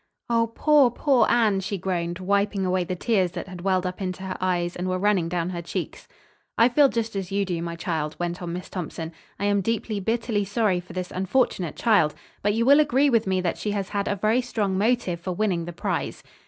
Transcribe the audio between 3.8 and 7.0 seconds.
up into her eyes and were running down her cheeks. "I feel